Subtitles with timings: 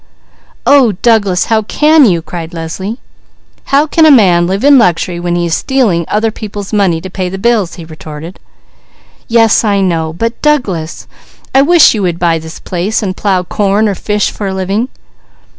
[0.65, 1.45] "Oh Douglas!
[1.45, 2.97] How can you?" cried Leslie.
[3.65, 7.07] "How can a man live in luxury when he is stealing other people's money to
[7.07, 8.39] pay the bills?" he retorted.
[9.27, 11.05] "Yes I know, but Douglas,
[11.53, 14.89] I wish you would buy this place and plow corn, or fish for a living."